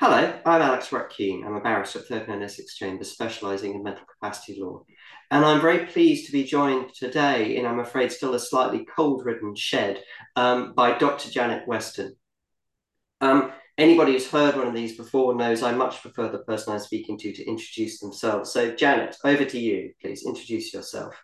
[0.00, 1.44] Hello, I'm Alex Ruck-Keene.
[1.44, 4.82] I'm a barrister at 39 Essex Chambers, specialising in mental capacity law.
[5.30, 9.54] And I'm very pleased to be joined today in, I'm afraid, still a slightly cold-ridden
[9.56, 10.02] shed
[10.36, 11.30] um, by Dr.
[11.30, 12.16] Janet Weston.
[13.20, 16.78] Um, anybody who's heard one of these before knows I much prefer the person I'm
[16.78, 18.50] speaking to to introduce themselves.
[18.54, 20.24] So, Janet, over to you, please.
[20.24, 21.14] Introduce yourself.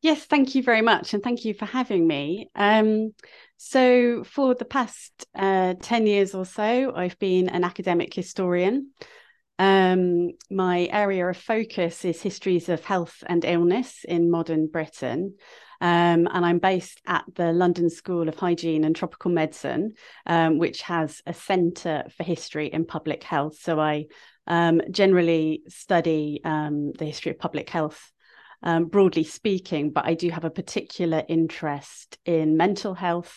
[0.00, 1.12] Yes, thank you very much.
[1.12, 2.50] And thank you for having me.
[2.54, 3.14] Um,
[3.56, 8.92] so, for the past uh, 10 years or so, I've been an academic historian.
[9.58, 15.34] Um, my area of focus is histories of health and illness in modern Britain.
[15.80, 19.94] Um, and I'm based at the London School of Hygiene and Tropical Medicine,
[20.26, 23.58] um, which has a centre for history in public health.
[23.60, 24.06] So I
[24.46, 28.12] um, generally study um, the history of public health
[28.62, 33.36] um, broadly speaking, but I do have a particular interest in mental health,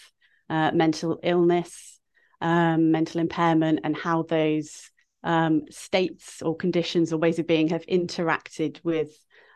[0.50, 2.00] uh, mental illness,
[2.42, 4.90] um, mental impairment, and how those
[5.24, 9.12] um, states or conditions or ways of being have interacted with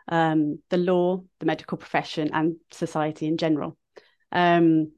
[0.08, 3.76] um, the law, the medical profession, and society in general
[4.32, 4.92] um,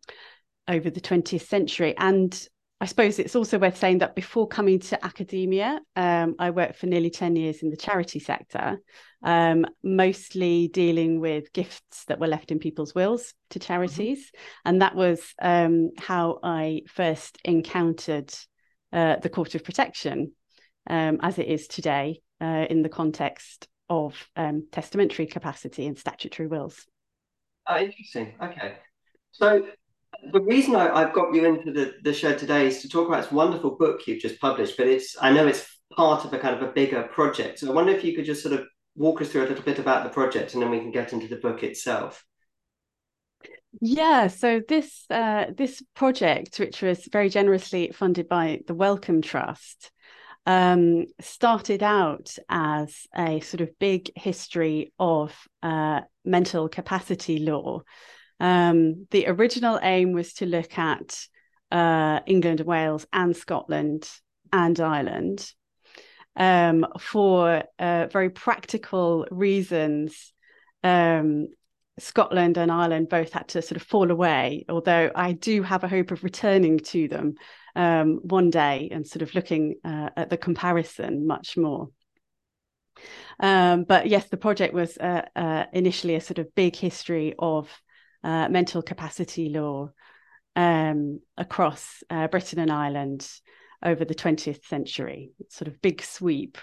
[0.67, 1.95] over the 20th century.
[1.97, 2.49] And
[2.81, 6.87] I suppose it's also worth saying that before coming to academia, um, I worked for
[6.87, 8.79] nearly 10 years in the charity sector,
[9.25, 13.67] um, mostly dealing with gifts that were left in people's wills to mm-hmm.
[13.67, 14.19] charities.
[14.19, 14.69] Mm-hmm.
[14.69, 18.33] And that was um, how I first encountered
[18.93, 20.33] uh, the Court of Protection
[20.89, 26.47] um, as it is today uh, in the context of um, testamentary capacity and statutory
[26.47, 26.87] wills.
[27.67, 28.35] Oh, interesting.
[28.41, 28.75] Okay.
[29.33, 29.67] So
[30.33, 33.23] the reason I, have got you into the, the show today is to talk about
[33.23, 36.55] this wonderful book you've just published, but it's I know it's part of a kind
[36.55, 37.61] of a bigger project.
[37.61, 39.79] So I wonder if you could just sort of walk us through a little bit
[39.79, 42.25] about the project and then we can get into the book itself.
[43.81, 49.93] Yeah, so this uh, this project, which was very generously funded by the Wellcome Trust,
[50.47, 57.83] um, started out as a sort of big history of uh, mental capacity law
[58.41, 61.19] um, the original aim was to look at
[61.71, 64.09] uh, England, Wales, and Scotland
[64.53, 65.53] and Ireland
[66.37, 70.33] um, for uh, very practical reasons.
[70.83, 71.49] Um,
[71.99, 75.89] Scotland and Ireland both had to sort of fall away, although I do have a
[75.89, 77.35] hope of returning to them
[77.75, 81.89] um, one day and sort of looking uh, at the comparison much more.
[83.41, 87.69] Um, but yes, the project was uh, uh, initially a sort of big history of
[88.25, 89.91] uh, mental capacity law
[90.57, 93.29] um, across uh, Britain and Ireland
[93.85, 96.59] over the 20th century, sort of big sweep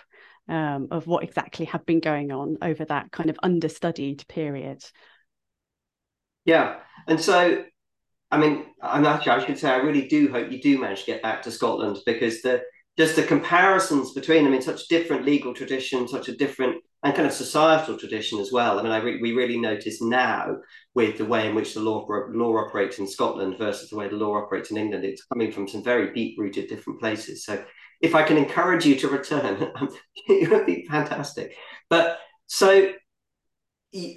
[0.50, 4.84] um, of what exactly had been going on over that kind of understudied period.
[6.44, 6.80] Yeah.
[7.08, 7.64] And so,
[8.32, 11.12] I mean, and actually, I should say, I really do hope you do manage to
[11.12, 12.62] get back to Scotland because the
[12.98, 17.28] just the comparisons between them in such different legal traditions, such a different and kind
[17.28, 18.80] of societal tradition as well.
[18.80, 20.58] I mean, I re- we really notice now
[20.96, 24.16] with the way in which the law law operates in Scotland versus the way the
[24.16, 27.46] law operates in England, it's coming from some very deep rooted different places.
[27.46, 27.64] So,
[28.02, 29.90] if I can encourage you to return, um,
[30.28, 31.56] it would be fantastic.
[31.92, 32.18] But
[32.48, 32.92] so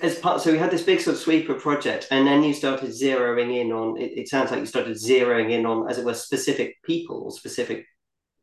[0.03, 2.89] as part, so we had this big sort of sweeper project, and then you started
[2.89, 4.01] zeroing in on.
[4.01, 7.85] It, it sounds like you started zeroing in on, as it were, specific people specific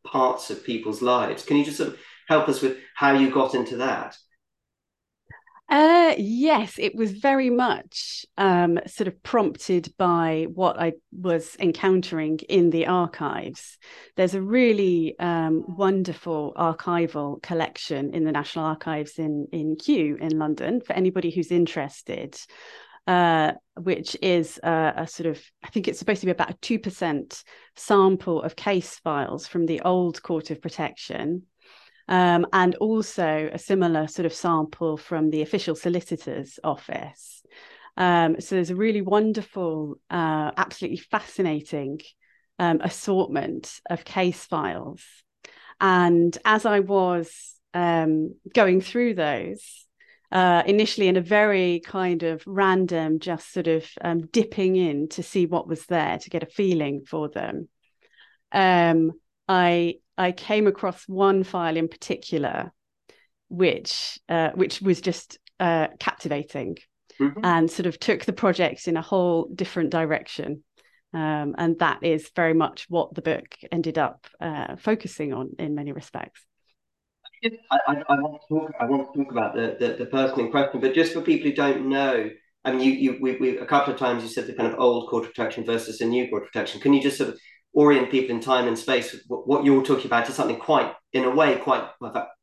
[0.05, 1.43] parts of people's lives.
[1.43, 4.15] Can you just sort of help us with how you got into that?
[5.67, 12.39] Uh, yes, it was very much um, sort of prompted by what I was encountering
[12.47, 13.79] in the archives.
[14.15, 20.37] There's a really um, wonderful archival collection in the National Archives in, in Kew in
[20.37, 22.37] London for anybody who's interested.
[23.07, 26.55] Uh, which is a, a, sort of, I think it's supposed to be about a
[26.55, 27.43] 2%
[27.75, 31.43] sample of case files from the old Court of Protection.
[32.07, 37.43] Um, and also a similar sort of sample from the official solicitor's office.
[37.97, 42.01] Um, so there's a really wonderful, uh, absolutely fascinating
[42.59, 45.03] um, assortment of case files.
[45.79, 49.85] And as I was um, going through those,
[50.31, 55.23] uh, initially in a very kind of random, just sort of um, dipping in to
[55.23, 57.69] see what was there to get a feeling for them.
[58.51, 59.11] Um,
[59.47, 62.71] I I came across one file in particular,
[63.49, 66.77] which uh, which was just uh, captivating,
[67.19, 67.39] mm-hmm.
[67.43, 70.63] and sort of took the project in a whole different direction.
[71.13, 75.73] Um, and that is very much what the book ended up uh, focusing on in
[75.73, 76.41] many respects.
[77.71, 78.71] I, I, I, want to talk.
[78.79, 81.49] I want to talk about the, the, the person in question, but just for people
[81.49, 82.29] who don't know,
[82.65, 84.79] I mean, you you we, we a couple of times you said the kind of
[84.79, 86.81] old court of protection versus a new court of protection.
[86.81, 87.39] Can you just sort of
[87.75, 89.15] orient people in time and space.
[89.27, 91.87] What you're talking about is something quite, in a way, quite,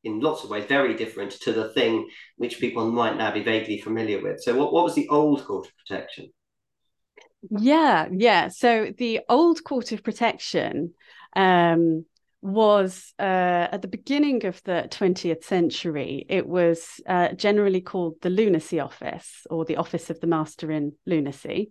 [0.05, 3.81] in lots of ways, very different to the thing which people might now be vaguely
[3.81, 4.43] familiar with.
[4.43, 6.31] So, what, what was the old court of protection?
[7.51, 8.49] Yeah, yeah.
[8.49, 10.95] So the old court of protection
[11.35, 12.05] um,
[12.43, 18.31] was uh, at the beginning of the 20th century, it was uh, generally called the
[18.31, 21.71] Lunacy Office or the Office of the Master in Lunacy.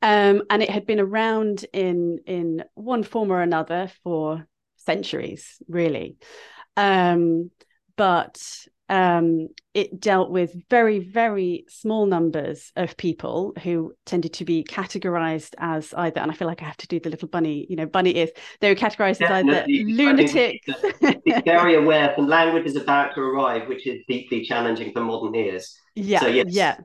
[0.00, 4.46] Um, and it had been around in, in one form or another for
[4.76, 6.16] centuries, really.
[6.76, 7.50] Um,
[7.96, 14.64] but um, it dealt with very, very small numbers of people who tended to be
[14.64, 17.76] categorized as either, and I feel like I have to do the little bunny, you
[17.76, 18.30] know, bunny ears.
[18.60, 19.56] They were categorized Definitely.
[19.56, 20.66] as either lunatics.
[21.24, 25.34] Be very aware the language is about to arrive, which is deeply challenging for modern
[25.34, 25.74] ears.
[25.94, 26.46] Yeah, so, yes.
[26.50, 26.76] yeah,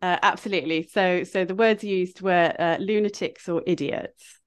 [0.00, 0.84] uh, absolutely.
[0.84, 4.40] So, so the words used were uh, lunatics or idiots.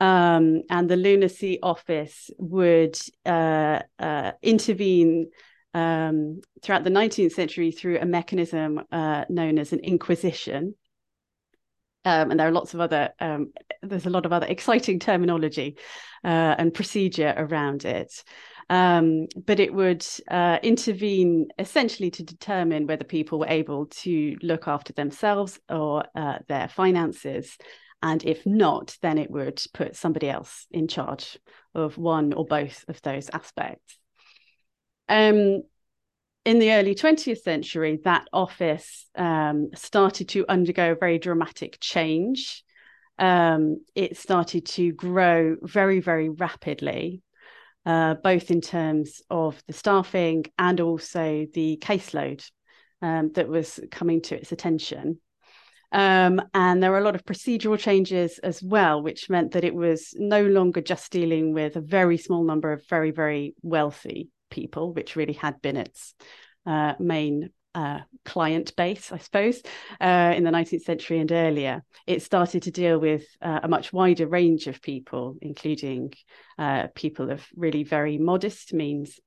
[0.00, 2.96] Um, and the lunacy office would
[3.26, 5.30] uh, uh intervene
[5.78, 10.74] um, throughout the 19th century through a mechanism uh, known as an inquisition.
[12.04, 13.52] Um, and there are lots of other, um,
[13.82, 15.76] there's a lot of other exciting terminology
[16.24, 18.24] uh, and procedure around it.
[18.70, 24.68] Um, but it would uh, intervene essentially to determine whether people were able to look
[24.68, 27.56] after themselves or uh, their finances.
[28.02, 31.38] And if not, then it would put somebody else in charge
[31.74, 33.97] of one or both of those aspects.
[35.08, 35.62] Um,
[36.44, 42.64] in the early 20th century, that office um, started to undergo a very dramatic change.
[43.18, 47.22] Um, it started to grow very, very rapidly,
[47.84, 52.48] uh, both in terms of the staffing and also the caseload
[53.02, 55.20] um, that was coming to its attention.
[55.92, 59.74] Um, and there were a lot of procedural changes as well, which meant that it
[59.74, 64.92] was no longer just dealing with a very small number of very, very wealthy people,
[64.92, 66.14] which really had been its
[66.66, 69.62] uh, main uh, client base, I suppose,
[70.00, 71.84] uh, in the 19th century and earlier.
[72.06, 76.12] It started to deal with uh, a much wider range of people, including
[76.58, 79.20] uh, people of really very modest means.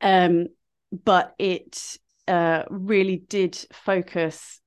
[0.00, 0.48] Um,
[0.92, 1.98] but it
[2.28, 4.60] uh, really did focus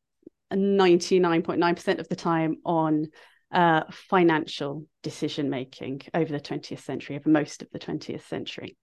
[0.54, 3.08] 99.9% of the time on
[3.52, 8.76] uh, financial decision making over the 20th century, over most of the 20th century.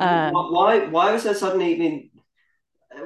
[0.00, 1.74] Um, why why was there suddenly?
[1.74, 2.10] I mean,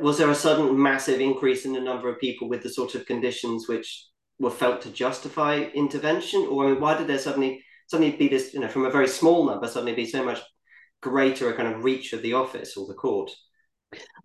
[0.00, 3.06] was there a sudden massive increase in the number of people with the sort of
[3.06, 4.06] conditions which
[4.38, 8.54] were felt to justify intervention, or I mean, why did there suddenly suddenly be this?
[8.54, 10.40] You know, from a very small number, suddenly be so much
[11.00, 13.30] greater a kind of reach of the office or the court?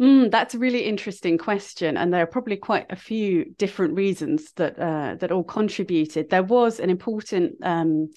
[0.01, 4.51] Mm, that's a really interesting question, and there are probably quite a few different reasons
[4.53, 6.29] that uh, that all contributed.
[6.29, 8.09] There was an important um,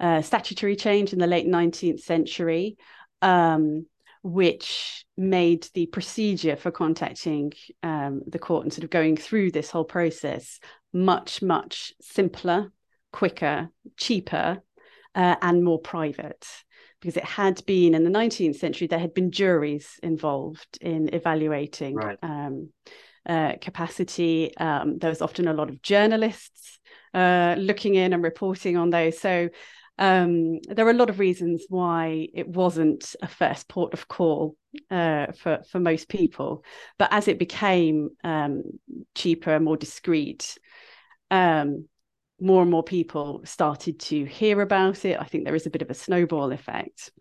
[0.00, 2.76] uh, statutory change in the late 19th century,
[3.22, 3.86] um,
[4.22, 7.52] which made the procedure for contacting
[7.82, 10.60] um, the court and sort of going through this whole process
[10.92, 12.72] much, much simpler,
[13.12, 14.62] quicker, cheaper,
[15.14, 16.46] uh, and more private.
[17.00, 21.96] Because it had been in the 19th century, there had been juries involved in evaluating
[21.96, 22.18] right.
[22.22, 22.68] um,
[23.28, 24.56] uh, capacity.
[24.56, 26.78] Um, there was often a lot of journalists
[27.12, 29.18] uh, looking in and reporting on those.
[29.18, 29.48] So
[29.98, 34.56] um, there are a lot of reasons why it wasn't a first port of call
[34.90, 36.64] uh, for for most people,
[36.98, 38.62] but as it became um,
[39.14, 40.58] cheaper and more discreet,
[41.30, 41.86] um,
[42.40, 45.20] more and more people started to hear about it.
[45.20, 47.12] I think there is a bit of a snowball effect.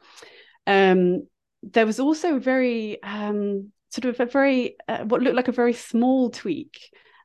[0.66, 1.28] Um,
[1.64, 5.54] there was also a very um, sort of a very uh, what looked like a
[5.54, 6.80] very small tweak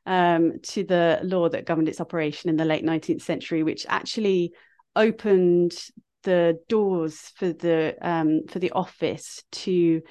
[0.05, 4.53] um, to the law that governed its operation in the late 19th century, which actually
[4.97, 5.73] opened
[6.23, 10.01] the doors for the um, for the office to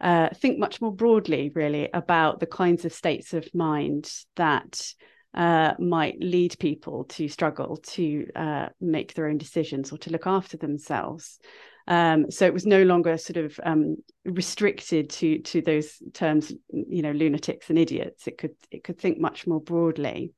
[0.00, 4.92] uh, think much more broadly, really, about the kinds of states of mind that
[5.34, 10.26] uh, might lead people to struggle to uh, make their own decisions or to look
[10.26, 11.38] after themselves.
[11.86, 17.02] Um, so it was no longer sort of um, restricted to to those terms, you
[17.02, 18.26] know, lunatics and idiots.
[18.26, 20.32] It could it could think much more broadly.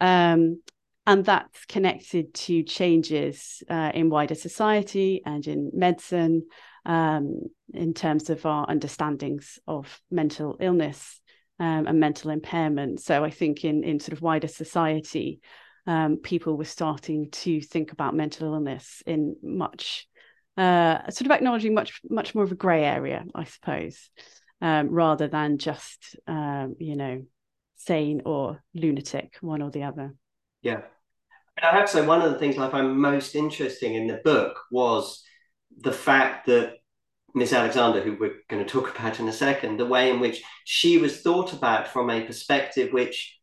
[0.00, 0.60] Um,
[1.06, 6.46] and that's connected to changes uh, in wider society and in medicine
[6.86, 7.40] um,
[7.72, 11.20] in terms of our understandings of mental illness
[11.58, 13.00] um, and mental impairment.
[13.00, 15.40] So I think in in sort of wider society,
[15.86, 20.06] um, people were starting to think about mental illness in much
[20.56, 24.10] uh, sort of acknowledging much much more of a grey area, I suppose,
[24.60, 27.22] um, rather than just um, you know
[27.76, 30.14] sane or lunatic, one or the other.
[30.62, 30.82] Yeah.
[31.62, 34.58] I have to say, one of the things I find most interesting in the book
[34.70, 35.22] was
[35.78, 36.74] the fact that
[37.34, 40.42] Miss Alexander, who we're going to talk about in a second, the way in which
[40.64, 43.38] she was thought about from a perspective which,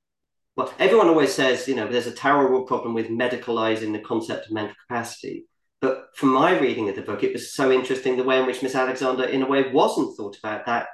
[0.55, 4.51] well, everyone always says, you know, there's a terrible problem with medicalizing the concept of
[4.51, 5.45] mental capacity.
[5.81, 8.61] But from my reading of the book, it was so interesting the way in which
[8.61, 10.87] Miss Alexander, in a way, wasn't thought about that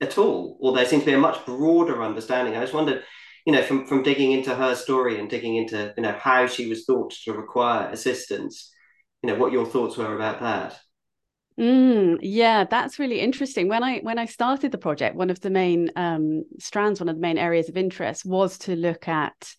[0.00, 2.56] at all, or there seemed to be a much broader understanding.
[2.56, 3.04] I just wondered,
[3.46, 6.68] you know, from, from digging into her story and digging into, you know, how she
[6.68, 8.70] was thought to require assistance,
[9.22, 10.78] you know, what your thoughts were about that.
[11.58, 13.68] Mm, yeah, that's really interesting.
[13.68, 17.16] When I when I started the project, one of the main um, strands, one of
[17.16, 19.54] the main areas of interest was to look at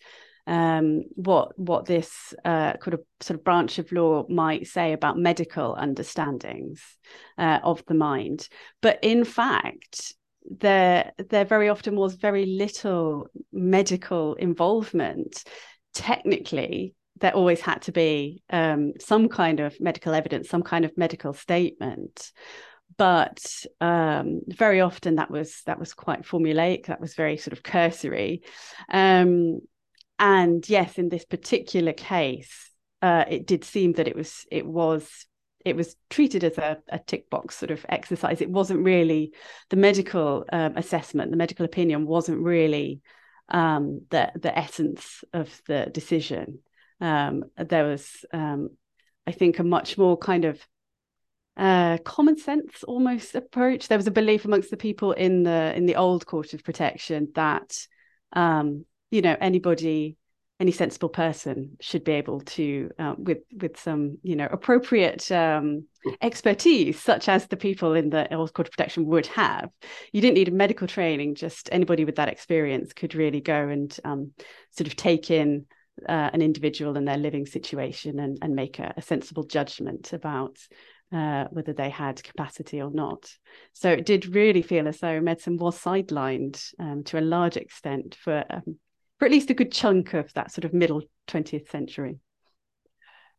[0.46, 6.80] um, what what this uh, sort of branch of law might say about medical understandings
[7.36, 8.48] uh, of the mind.
[8.80, 10.14] But in fact,
[10.48, 15.44] there there very often was very little medical involvement.
[15.94, 20.96] Technically, there always had to be um, some kind of medical evidence, some kind of
[20.96, 22.32] medical statement.
[22.96, 23.38] But
[23.80, 26.86] um, very often that was that was quite formulaic.
[26.86, 28.42] That was very sort of cursory.
[28.92, 29.60] Um,
[30.18, 32.70] and yes, in this particular case,
[33.00, 35.26] uh, it did seem that it was it was
[35.64, 38.40] it was treated as a, a tick box sort of exercise.
[38.40, 39.32] It wasn't really
[39.68, 43.00] the medical um, assessment, the medical opinion wasn't really
[43.48, 46.60] um, the the essence of the decision.
[47.00, 48.70] Um, there was, um,
[49.26, 50.60] I think, a much more kind of
[51.56, 53.88] uh, common sense almost approach.
[53.88, 57.28] There was a belief amongst the people in the in the old court of protection
[57.34, 57.86] that
[58.32, 60.16] um, you know anybody
[60.60, 65.86] any sensible person should be able to uh, with with some you know appropriate um,
[66.20, 69.70] expertise such as the people in the of protection would have
[70.12, 74.32] you didn't need medical training just anybody with that experience could really go and um,
[74.70, 75.64] sort of take in
[76.08, 80.58] uh, an individual and their living situation and, and make a, a sensible judgment about
[81.12, 83.28] uh, whether they had capacity or not.
[83.72, 88.14] So it did really feel as though medicine was sidelined um, to a large extent
[88.14, 88.78] for um,
[89.20, 92.20] for at least a good chunk of that sort of middle 20th century.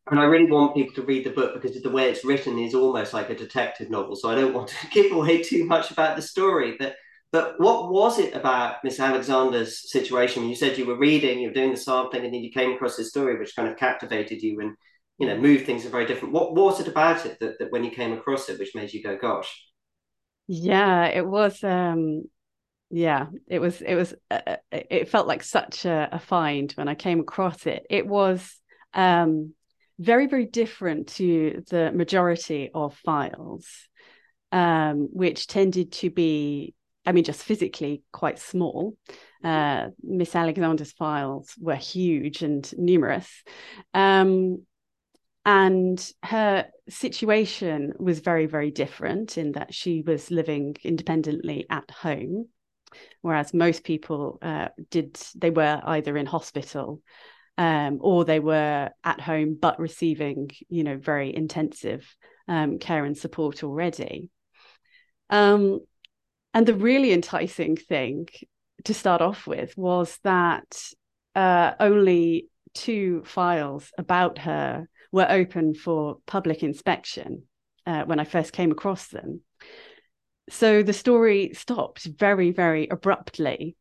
[0.10, 2.76] And I really want people to read the book because the way it's written is
[2.76, 4.16] almost like a detective novel.
[4.16, 6.76] So I don't want to give away too much about the story.
[6.78, 6.96] But
[7.32, 10.48] but what was it about Miss Alexander's situation?
[10.48, 12.98] You said you were reading, you were doing the sampling, and then you came across
[12.98, 14.76] this story which kind of captivated you and
[15.18, 16.34] you know moved things in very different.
[16.34, 19.02] What was it about it that, that when you came across it, which made you
[19.02, 19.52] go, "Gosh"?
[20.48, 21.64] Yeah, it was.
[21.64, 22.26] um
[22.92, 26.88] yeah it was it was uh, uh, it felt like such a, a, find when
[26.88, 27.86] i came across it.
[27.90, 28.60] It was
[28.94, 29.54] um,
[29.98, 33.68] very very different to the majority of files
[34.52, 36.74] um, which tended to be
[37.06, 38.94] i mean just physically quite small.
[39.44, 43.28] Uh, miss alexander's files were huge and numerous.
[43.94, 44.64] Um,
[45.44, 52.50] and her situation was very very different in that she was living independently at home
[53.22, 57.02] whereas most people uh, did they were either in hospital
[57.58, 62.16] um, or they were at home but receiving you know very intensive
[62.48, 64.30] um, care and support already.
[65.30, 65.80] Um,
[66.54, 68.28] and the really enticing thing
[68.84, 70.84] to start off with was that
[71.36, 77.44] uh, only two files about her were open for public inspection
[77.86, 79.42] uh, when I first came across them
[80.52, 83.76] so the story stopped very, very abruptly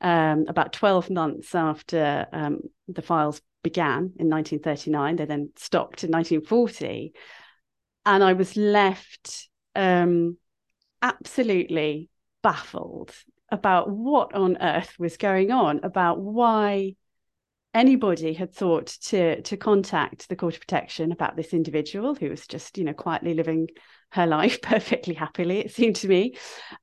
[0.00, 5.16] um, about 12 months after um, the files began in 1939.
[5.16, 7.12] They then stopped in 1940.
[8.06, 10.36] And I was left um,
[11.02, 12.10] absolutely
[12.42, 13.12] baffled
[13.50, 16.94] about what on earth was going on, about why
[17.74, 22.46] anybody had thought to to contact the court of protection about this individual who was
[22.46, 23.68] just you know quietly living
[24.12, 26.36] her life perfectly happily, it seemed to me.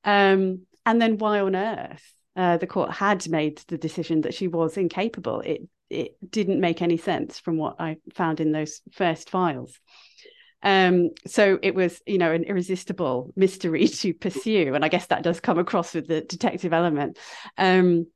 [0.03, 2.03] Um, and then why on earth
[2.35, 5.41] uh, the court had made the decision that she was incapable?
[5.41, 9.79] It it didn't make any sense from what I found in those first files.
[10.63, 15.23] Um, so it was, you know, an irresistible mystery to pursue, and I guess that
[15.23, 17.17] does come across with the detective element.
[17.57, 18.07] Um,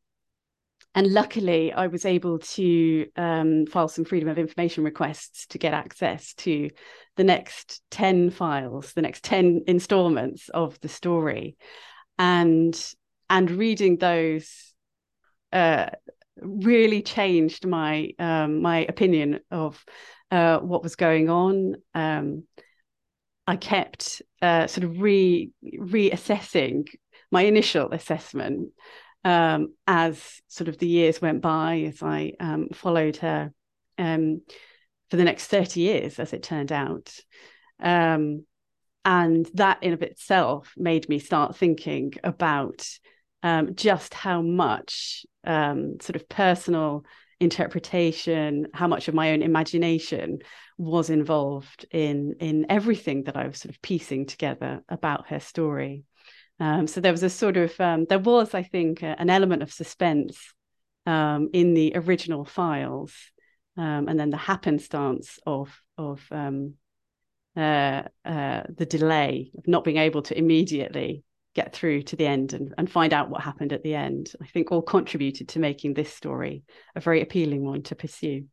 [0.95, 5.73] and luckily, I was able to um, file some freedom of information requests to get
[5.73, 6.69] access to
[7.17, 11.57] the next 10 files, the next 10 installments of the story.
[12.17, 12.73] And
[13.29, 14.73] and reading those
[15.51, 15.87] uh,
[16.37, 19.83] really changed my um, my opinion of
[20.31, 21.75] uh, what was going on.
[21.93, 22.43] Um,
[23.45, 26.87] I kept uh, sort of re reassessing
[27.31, 28.69] my initial assessment
[29.25, 33.51] um, as sort of the years went by, as I um, followed her
[33.97, 34.41] um,
[35.09, 37.13] for the next 30 years, as it turned out.
[37.81, 38.45] Um,
[39.03, 42.87] and that in of itself made me start thinking about
[43.43, 47.05] um, just how much sort of personal
[47.39, 50.39] interpretation, how much of my own imagination
[50.77, 56.03] was involved in in everything that I was sort of piecing together about her story.
[56.59, 59.61] Um, so there was a sort of um, there was, I think, a, an element
[59.61, 60.53] of suspense
[61.05, 63.13] um, in the original files,
[63.77, 66.75] um, and then the happenstance of of um,
[67.57, 71.23] uh, uh, the delay of not being able to immediately
[71.55, 74.33] get through to the end and, and find out what happened at the end.
[74.41, 76.63] I think all contributed to making this story
[76.95, 78.45] a very appealing one to pursue.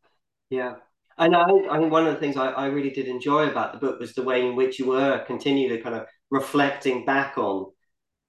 [0.50, 0.74] Yeah.
[1.18, 3.78] And I, I think one of the things I, I really did enjoy about the
[3.78, 7.72] book was the way in which you were continually kind of reflecting back on,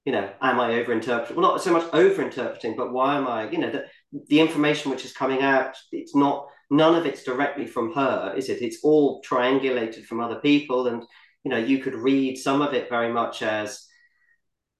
[0.05, 1.35] you know, am I overinterpreting?
[1.35, 3.85] Well, not so much overinterpreting, but why am I, you know, the,
[4.27, 8.49] the information which is coming out, it's not, none of it's directly from her, is
[8.49, 8.61] it?
[8.61, 10.87] It's all triangulated from other people.
[10.87, 11.03] And,
[11.43, 13.87] you know, you could read some of it very much as,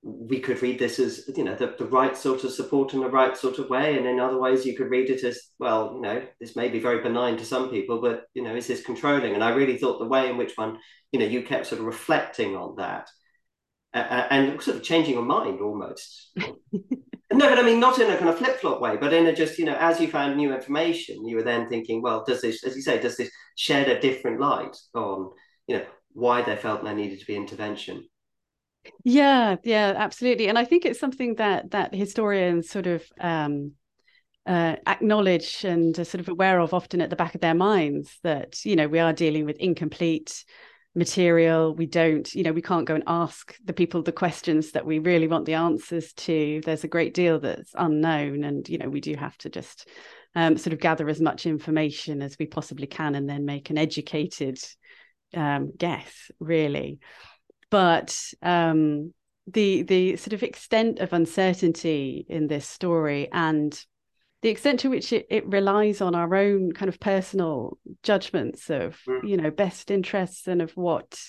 [0.06, 3.10] we could read this as you know the, the right sort of support in the
[3.10, 6.02] right sort of way and in other ways you could read it as well you
[6.02, 9.34] know this may be very benign to some people but you know is this controlling
[9.34, 10.78] and i really thought the way in which one
[11.14, 13.08] you know you kept sort of reflecting on that
[13.94, 16.50] uh, and sort of changing your mind almost no
[17.32, 19.66] but i mean not in a kind of flip-flop way but in a just you
[19.66, 22.82] know as you found new information you were then thinking well does this as you
[22.82, 25.30] say does this shed a different light on
[25.68, 28.04] you know why they felt there needed to be intervention
[29.06, 30.48] yeah, yeah, absolutely.
[30.48, 33.74] And I think it's something that that historians sort of um,
[34.46, 38.18] uh, acknowledge and are sort of aware of often at the back of their minds
[38.24, 40.44] that you know we are dealing with incomplete
[40.96, 41.74] material.
[41.74, 45.00] We don't you know we can't go and ask the people the questions that we
[45.00, 46.62] really want the answers to.
[46.64, 49.88] There's a great deal that's unknown and you know we do have to just
[50.36, 53.78] um, sort of gather as much information as we possibly can and then make an
[53.78, 54.58] educated
[55.36, 57.00] um, guess really.
[57.70, 59.14] But um,
[59.48, 63.78] the the sort of extent of uncertainty in this story and
[64.44, 69.00] the extent to which it, it relies on our own kind of personal judgments of
[69.08, 69.28] mm.
[69.28, 71.20] you know best interests and of what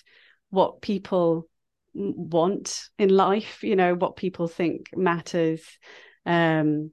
[0.50, 1.48] what people
[1.94, 5.62] want in life you know what people think matters
[6.26, 6.90] um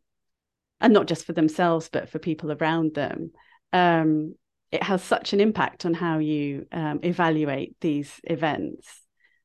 [0.79, 3.31] and not just for themselves but for people around them
[3.73, 4.35] um
[4.71, 8.87] it has such an impact on how you um, evaluate these events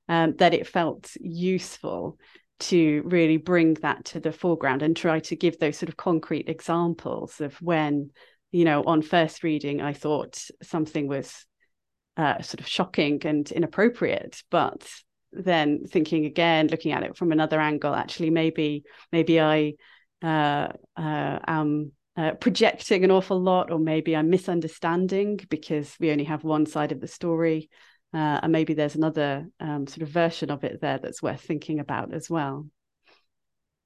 [0.08, 2.16] um, that it felt useful
[2.58, 6.48] to really bring that to the foreground and try to give those sort of concrete
[6.48, 8.10] examples of when,
[8.50, 11.44] you know, on first reading, I thought something was
[12.16, 14.88] uh, sort of shocking and inappropriate, but
[15.32, 19.74] then thinking again, looking at it from another angle, actually, maybe maybe I
[20.22, 26.24] uh, uh, am uh, projecting an awful lot, or maybe I'm misunderstanding because we only
[26.24, 27.68] have one side of the story.
[28.14, 31.80] Uh, and maybe there's another um, sort of version of it there that's worth thinking
[31.80, 32.66] about as well.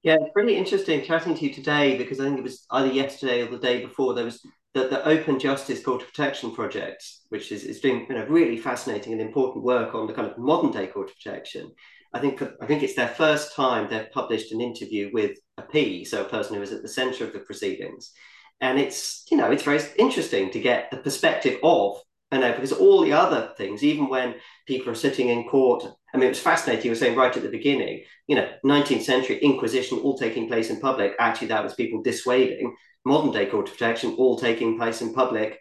[0.03, 3.41] Yeah, it's really interesting chatting to you today because I think it was either yesterday
[3.41, 4.41] or the day before there was
[4.73, 8.57] the, the Open Justice Court of Protection project, which is, is doing you know, really
[8.57, 11.71] fascinating and important work on the kind of modern day court of protection.
[12.13, 16.03] I think I think it's their first time they've published an interview with a P,
[16.03, 18.11] so a person who is at the centre of the proceedings,
[18.59, 21.97] and it's you know it's very interesting to get the perspective of
[22.31, 26.17] I know because all the other things, even when people are sitting in court, I
[26.17, 26.85] mean, it was fascinating.
[26.85, 30.69] You were saying right at the beginning, you know, 19th century Inquisition all taking place
[30.69, 31.13] in public.
[31.19, 32.75] Actually, that was people dissuading.
[33.03, 35.59] Modern day court of protection all taking place in public,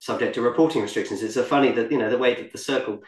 [0.00, 1.22] subject to reporting restrictions.
[1.22, 3.00] It's so funny that you know the way that the circle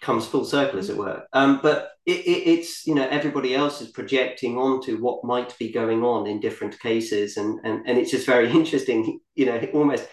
[0.00, 1.24] comes full circle, as it were.
[1.32, 5.70] Um, but it, it, it's you know everybody else is projecting onto what might be
[5.70, 9.20] going on in different cases, and and and it's just very interesting.
[9.36, 10.08] You know, almost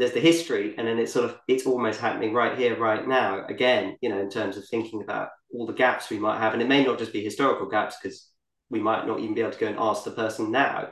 [0.00, 3.46] there's the history and then it's sort of it's almost happening right here right now
[3.46, 6.52] again you know in terms of thinking about all the gaps we might have.
[6.52, 8.28] And it may not just be historical gaps because
[8.68, 10.90] we might not even be able to go and ask the person now.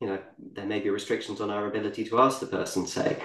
[0.00, 0.18] You know
[0.52, 3.16] there may be restrictions on our ability to ask the person say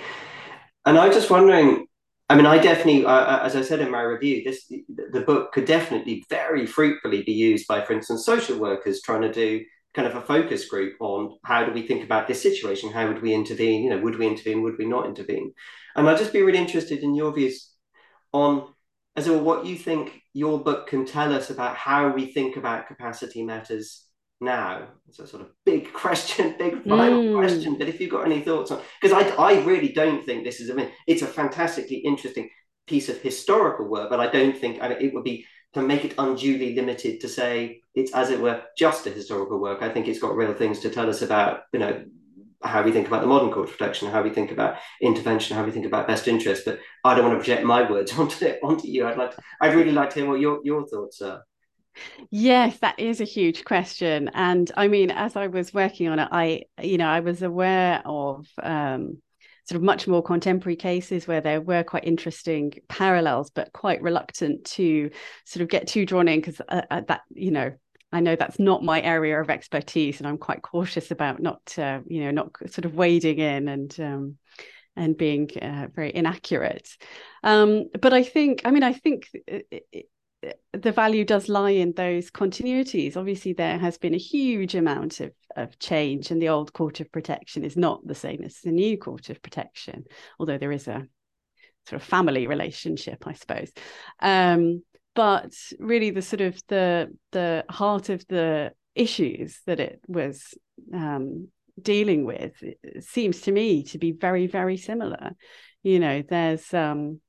[0.86, 1.86] and i was just wondering
[2.30, 5.66] i mean i definitely uh, as i said in my review this the book could
[5.66, 9.62] definitely very fruitfully be used by for instance social workers trying to do
[9.94, 12.92] kind of a focus group on how do we think about this situation?
[12.92, 13.84] How would we intervene?
[13.84, 14.62] You know, would we intervene?
[14.64, 15.54] Would we not intervene?
[15.96, 17.70] And I'd just be really interested in your views
[18.32, 18.74] on
[19.18, 22.88] as well what you think your book can tell us about how we think about
[22.88, 24.06] capacity matters
[24.40, 24.88] now.
[25.10, 27.36] It's a sort of big question, big final mm.
[27.36, 27.78] question.
[27.78, 30.70] But if you've got any thoughts on because I I really don't think this is
[30.70, 32.50] I mean it's a fantastically interesting
[32.88, 36.04] piece of historical work, but I don't think I mean, it would be to make
[36.06, 39.82] it unduly limited to say it's as it were just a historical work.
[39.82, 42.04] I think it's got real things to tell us about, you know,
[42.64, 45.64] how we think about the modern court of protection, how we think about intervention, how
[45.64, 46.64] we think about best interest.
[46.66, 49.08] But I don't want to project my words onto onto you.
[49.08, 51.44] I'd like to, I'd really like to hear what your your thoughts are.
[52.30, 54.30] Yes, that is a huge question.
[54.34, 58.02] And I mean, as I was working on it, I, you know, I was aware
[58.06, 59.22] of um,
[59.72, 64.66] sort of much more contemporary cases where there were quite interesting parallels, but quite reluctant
[64.66, 65.10] to
[65.46, 67.72] sort of get too drawn in because uh, uh, that, you know,
[68.12, 72.02] I know that's not my area of expertise, and I'm quite cautious about not, uh,
[72.06, 74.38] you know, not sort of wading in and um,
[74.98, 76.90] and being uh, very inaccurate.
[77.42, 80.10] Um, but I think, I mean, I think it,
[80.74, 83.16] the value does lie in those continuities.
[83.18, 87.12] Obviously, there has been a huge amount of, of change, and the old court of
[87.12, 90.06] protection is not the same as the new court of protection,
[90.40, 91.06] although there is a
[91.88, 93.72] sort of family relationship, I suppose.
[94.20, 100.54] Um, but really, the sort of the the heart of the issues that it was
[100.94, 101.50] um,
[101.82, 102.54] dealing with
[103.02, 105.32] seems to me to be very, very similar.
[105.84, 107.20] You know, there's um,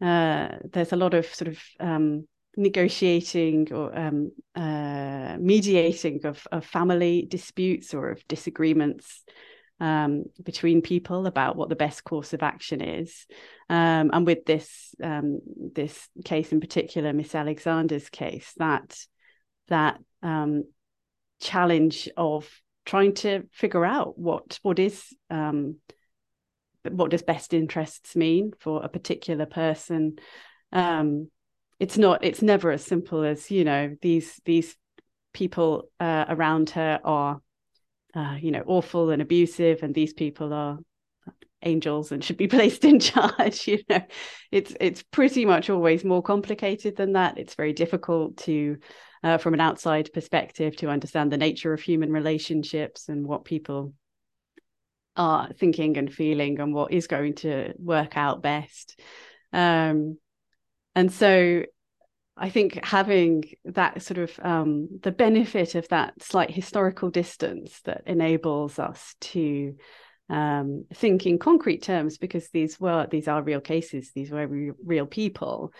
[0.00, 6.64] uh, there's a lot of sort of um, negotiating or um, uh, mediating of, of
[6.64, 9.24] family disputes or of disagreements
[9.80, 13.26] um, between people about what the best course of action is.
[13.68, 15.40] Um, and with this um,
[15.74, 18.96] this case in particular, Miss Alexander's case, that
[19.68, 20.64] that um,
[21.40, 22.50] challenge of
[22.84, 25.76] trying to figure out what what is um,
[26.82, 30.18] what does best interests mean for a particular person
[30.72, 31.30] um,
[31.80, 34.76] it's not it's never as simple as you know these these
[35.32, 37.40] people uh, around her are
[38.14, 40.78] uh, you know awful and abusive and these people are
[41.62, 44.02] angels and should be placed in charge you know.
[44.52, 47.38] It's it's pretty much always more complicated than that.
[47.38, 48.78] It's very difficult to
[49.22, 53.92] uh, from an outside perspective to understand the nature of human relationships and what people
[55.16, 58.98] are thinking and feeling and what is going to work out best.
[59.52, 60.18] Um,
[60.94, 61.64] and so
[62.36, 68.02] I think having that sort of um, the benefit of that slight historical distance that
[68.06, 69.76] enables us to
[70.30, 74.72] um, think in concrete terms because these were these are real cases, these were re-
[74.84, 75.74] real people,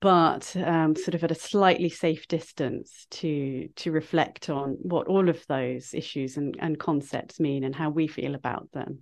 [0.00, 5.30] but um, sort of at a slightly safe distance to to reflect on what all
[5.30, 8.98] of those issues and, and concepts mean and how we feel about them.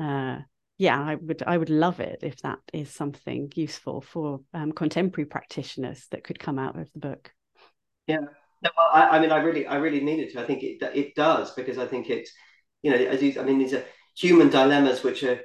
[0.00, 0.38] Uh,
[0.78, 5.26] yeah, I would I would love it if that is something useful for um, contemporary
[5.26, 7.32] practitioners that could come out of the book.
[8.06, 8.20] Yeah,
[8.62, 10.40] no, well, I, I, mean, I really I really need it to.
[10.40, 12.32] I think it it does because I think it's
[12.82, 13.84] you know as you, I mean these are
[14.16, 15.40] human dilemmas which are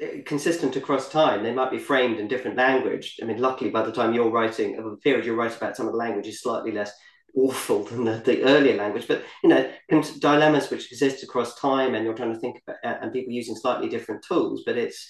[0.00, 1.42] eh, consistent across time.
[1.42, 3.18] They might be framed in different language.
[3.22, 5.86] I mean, luckily by the time you're writing of the period you're writing about, some
[5.86, 6.92] of the language is slightly less
[7.36, 9.70] awful than the, the earlier language, but you know,
[10.18, 13.56] dilemmas which exist across time, and you're trying to think about, uh, and people using
[13.56, 14.62] slightly different tools.
[14.64, 15.08] But it's,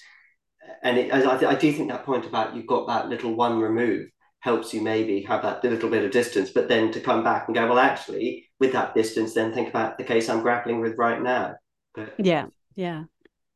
[0.83, 4.09] and it, I, I do think that point about you've got that little one remove
[4.41, 7.55] helps you maybe have that little bit of distance, but then to come back and
[7.55, 11.21] go, well, actually, with that distance, then think about the case I'm grappling with right
[11.21, 11.57] now.
[11.95, 13.05] But yeah, yeah.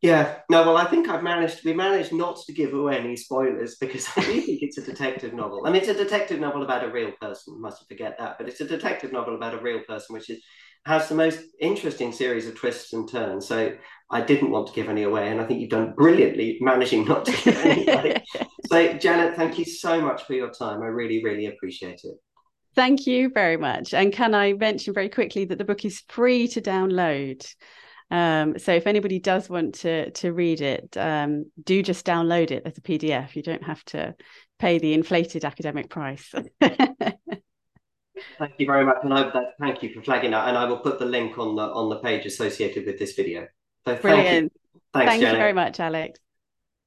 [0.05, 3.77] Yeah, no, well, I think I've managed, we managed not to give away any spoilers
[3.77, 5.63] because I do think it's a detective novel.
[5.65, 8.61] I mean, it's a detective novel about a real person, mustn't forget that, but it's
[8.61, 10.45] a detective novel about a real person, which is
[10.85, 13.49] has the most interesting series of twists and turns.
[13.49, 13.75] So
[14.11, 17.25] I didn't want to give any away, and I think you've done brilliantly managing not
[17.25, 18.23] to give any away.
[18.67, 20.83] so, Janet, thank you so much for your time.
[20.83, 22.17] I really, really appreciate it.
[22.75, 23.95] Thank you very much.
[23.95, 27.47] And can I mention very quickly that the book is free to download?
[28.15, 32.63] Um, so if anybody does want to to read it, um, do just download it
[32.65, 33.35] as a PDF.
[33.35, 34.15] You don't have to
[34.61, 36.33] pay the inflated academic price.
[36.61, 37.19] thank
[38.59, 40.47] you very much, and I, that, thank you for flagging that.
[40.47, 43.49] And I will put the link on the on the page associated with this video.
[43.85, 44.53] So Brilliant.
[44.93, 46.21] Thanks, thank you very much, Alex.